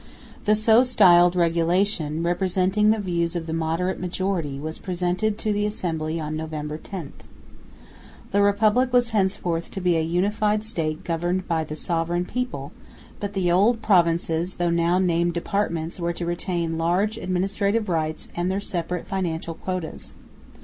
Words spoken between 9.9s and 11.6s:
a unified state governed